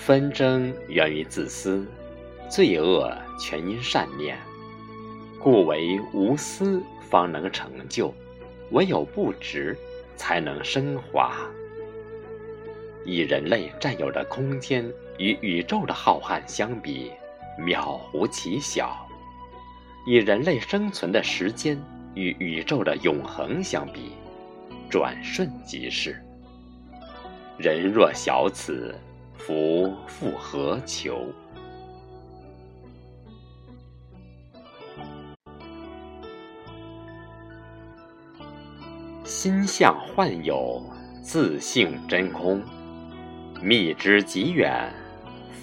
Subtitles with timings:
[0.00, 1.86] 纷争源于自私，
[2.48, 4.34] 罪恶全因善念，
[5.38, 8.10] 故为无私方能成就，
[8.70, 9.76] 唯有不执
[10.16, 11.36] 才能升华。
[13.04, 17.12] 以人类占有的空间与宇宙的浩瀚相比，
[17.60, 19.06] 渺乎其小；
[20.06, 21.78] 以人类生存的时间
[22.14, 24.12] 与宇宙的永恒相比，
[24.88, 26.18] 转瞬即逝。
[27.58, 28.94] 人若小此，
[29.40, 31.26] 夫复何求？
[39.24, 40.82] 心向幻有，
[41.22, 42.62] 自性真空。
[43.62, 44.92] 觅之极远，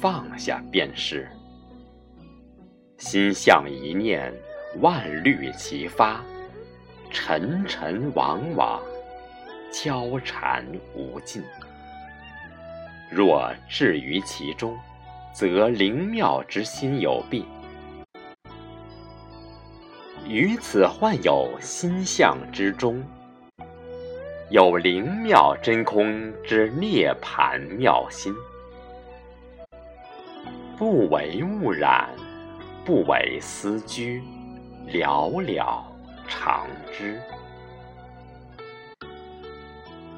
[0.00, 1.28] 放下便是。
[2.98, 4.32] 心向一念，
[4.80, 6.24] 万虑齐发，
[7.10, 8.80] 沉沉往往，
[9.72, 11.42] 交缠无尽。
[13.10, 14.78] 若置于其中，
[15.32, 17.44] 则灵妙之心有弊。
[20.26, 23.04] 于此幻有心相之中，
[24.50, 28.34] 有灵妙真空之涅盘妙心，
[30.78, 32.08] 不为物染，
[32.84, 34.22] 不为思居，
[34.86, 35.84] 了了
[36.26, 37.20] 常之。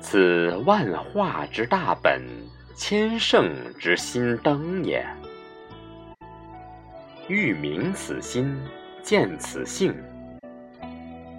[0.01, 2.23] 此万化之大本。
[2.77, 5.03] 千圣之心灯也。
[7.27, 8.55] 欲明此心，
[9.03, 9.97] 见此性，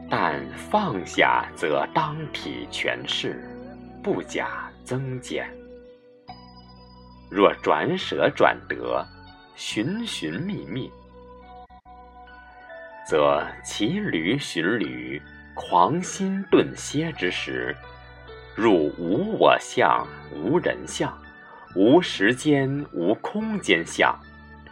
[0.10, 3.48] 但放下则当体全释，
[4.02, 5.48] 不假增减。
[7.30, 9.06] 若转舍转得，
[9.56, 10.92] 寻寻觅觅，
[13.08, 15.22] 则骑驴寻驴，
[15.54, 17.76] 狂心顿歇之时，
[18.56, 21.16] 入无我相，无人相。
[21.80, 24.20] 无时间，无空间相，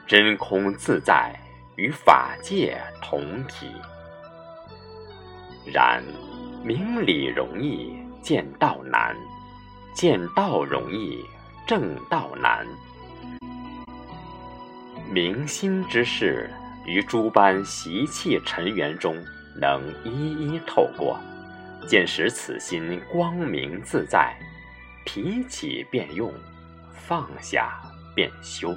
[0.08, 1.40] 真空自在，
[1.76, 3.68] 与法界同体。
[5.72, 6.04] 然
[6.64, 9.16] 明理容易，见道难；
[9.94, 11.24] 见道容易，
[11.68, 12.66] 正道难。
[15.08, 16.50] 明心之事，
[16.88, 19.16] 于诸般习气尘缘中，
[19.56, 21.20] 能一一透过，
[21.88, 24.36] 见识此心光明自在，
[25.06, 26.34] 提起便用。
[27.08, 27.80] 放下
[28.16, 28.76] 便修，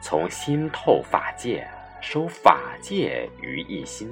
[0.00, 1.68] 从心透法界，
[2.00, 4.10] 收法界于一心，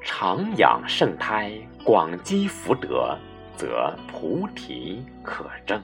[0.00, 1.52] 常养圣胎，
[1.82, 3.18] 广积福德，
[3.56, 5.82] 则菩提可证。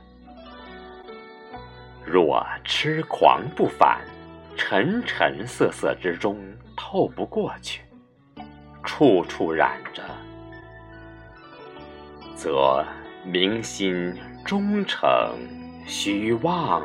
[2.05, 4.05] 若痴狂不返，
[4.57, 6.39] 沉沉涩涩之中
[6.77, 7.83] 透不过去，
[8.85, 10.01] 处处染着，
[12.37, 12.87] 则
[13.25, 14.15] 明心。
[14.45, 15.39] 忠诚
[15.87, 16.83] 虚妄。